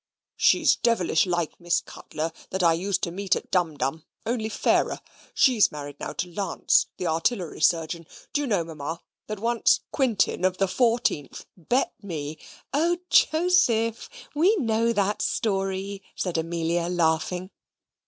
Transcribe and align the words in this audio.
"She's 0.35 0.75
devilish 0.77 1.27
like 1.27 1.59
Miss 1.59 1.79
Cutler 1.79 2.31
that 2.49 2.63
I 2.63 2.73
used 2.73 3.03
to 3.03 3.11
meet 3.11 3.35
at 3.35 3.51
Dumdum, 3.51 4.03
only 4.25 4.49
fairer. 4.49 4.99
She's 5.35 5.71
married 5.71 5.99
now 5.99 6.13
to 6.13 6.27
Lance, 6.33 6.87
the 6.97 7.05
Artillery 7.05 7.61
Surgeon. 7.61 8.07
Do 8.33 8.41
you 8.41 8.47
know, 8.47 8.63
Ma'am, 8.63 8.97
that 9.27 9.37
once 9.37 9.81
Quintin, 9.91 10.43
of 10.43 10.57
the 10.57 10.65
14th, 10.65 11.45
bet 11.55 11.93
me" 12.01 12.39
"O 12.73 12.97
Joseph, 13.11 14.09
we 14.33 14.55
know 14.55 14.91
that 14.91 15.21
story," 15.21 16.01
said 16.15 16.35
Amelia, 16.35 16.87
laughing. 16.89 17.51